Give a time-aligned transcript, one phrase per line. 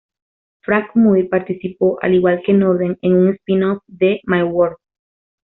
[0.63, 4.77] Frank Muir participó, al igual que Norden, en un spin-off de "My Word!